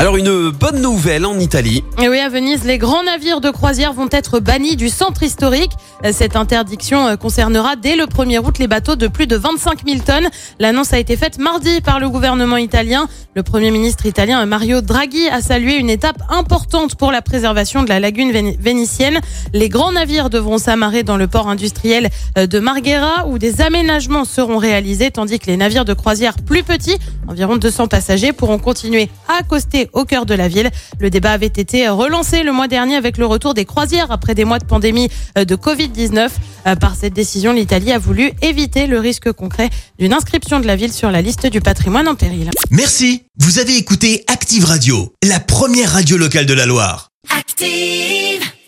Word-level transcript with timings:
Alors 0.00 0.16
une 0.16 0.50
bonne 0.50 0.82
nouvelle 0.82 1.24
en 1.24 1.38
Italie. 1.38 1.82
Et 2.02 2.08
oui, 2.08 2.18
à 2.18 2.28
Venise, 2.28 2.64
les 2.64 2.78
grands 2.78 3.04
navires 3.04 3.40
de 3.40 3.50
croisière 3.50 3.92
vont 3.92 4.08
être 4.10 4.38
bannis 4.40 4.76
du 4.76 4.88
centre 4.90 5.22
historique. 5.22 5.70
Cette 6.12 6.36
interdiction 6.36 7.06
euh, 7.06 7.16
concernera 7.16 7.76
dès 7.76 7.94
le 7.96 8.04
1er 8.04 8.38
août 8.44 8.58
les 8.58 8.66
bateaux 8.66 8.96
de 8.96 9.06
plus 9.06 9.26
de 9.26 9.36
25 9.36 9.86
000 9.88 10.00
tonnes. 10.04 10.28
L'annonce 10.58 10.92
a 10.92 10.98
été 10.98 11.16
faite 11.16 11.38
mardi 11.38 11.80
par 11.80 12.00
le 12.00 12.10
gouvernement 12.10 12.56
italien. 12.58 13.06
Le 13.34 13.42
Premier 13.42 13.70
ministre 13.70 14.04
italien 14.04 14.44
Mario 14.46 14.80
Draghi 14.82 15.28
a 15.28 15.40
salué 15.40 15.76
une 15.76 15.88
étape 15.88 16.18
importante 16.28 16.96
pour 16.96 17.10
la 17.12 17.22
préservation 17.22 17.82
de 17.82 17.88
la 17.88 18.00
lagune 18.00 18.30
véni- 18.32 18.56
vénitienne. 18.60 19.20
Les 19.54 19.68
grands 19.70 19.92
navires 19.92 20.28
devront 20.28 20.58
s'amarrer 20.58 21.02
dans 21.04 21.16
le 21.16 21.28
port 21.28 21.48
industriel 21.48 22.10
euh, 22.36 22.46
de 22.46 22.58
Marghera 22.58 23.26
où 23.28 23.38
des 23.38 23.60
aménagements 23.62 24.24
seront 24.24 24.58
réalisés 24.58 25.12
tandis 25.12 25.38
que 25.38 25.46
les 25.46 25.56
navires 25.56 25.84
de 25.86 25.94
croisière 25.94 26.34
plus 26.34 26.62
petits, 26.64 26.98
environ 27.28 27.56
200 27.56 27.86
passagers, 27.86 28.32
pourront 28.32 28.58
continuer 28.58 29.08
à 29.28 29.38
accoster 29.40 29.83
au 29.92 30.04
cœur 30.04 30.26
de 30.26 30.34
la 30.34 30.48
ville. 30.48 30.70
Le 30.98 31.10
débat 31.10 31.32
avait 31.32 31.46
été 31.46 31.88
relancé 31.88 32.42
le 32.42 32.52
mois 32.52 32.68
dernier 32.68 32.96
avec 32.96 33.18
le 33.18 33.26
retour 33.26 33.54
des 33.54 33.64
croisières 33.64 34.10
après 34.10 34.34
des 34.34 34.44
mois 34.44 34.58
de 34.58 34.64
pandémie 34.64 35.08
euh, 35.38 35.44
de 35.44 35.56
Covid-19. 35.56 36.30
Euh, 36.66 36.76
Par 36.76 36.94
cette 36.96 37.12
décision, 37.14 37.52
l'Italie 37.52 37.92
a 37.92 37.98
voulu 37.98 38.32
éviter 38.42 38.86
le 38.86 38.98
risque 38.98 39.32
concret 39.32 39.70
d'une 39.98 40.12
inscription 40.12 40.60
de 40.60 40.66
la 40.66 40.76
ville 40.76 40.92
sur 40.92 41.10
la 41.10 41.22
liste 41.22 41.46
du 41.46 41.60
patrimoine 41.60 42.08
en 42.08 42.14
péril. 42.14 42.50
Merci. 42.70 43.22
Vous 43.38 43.58
avez 43.58 43.76
écouté 43.76 44.24
Active 44.28 44.64
Radio, 44.64 45.12
la 45.22 45.40
première 45.40 45.92
radio 45.92 46.16
locale 46.16 46.46
de 46.46 46.54
la 46.54 46.66
Loire. 46.66 47.10
Active. 47.36 48.53